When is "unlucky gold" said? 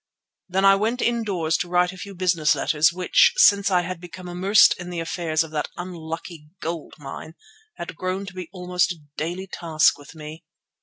5.77-6.95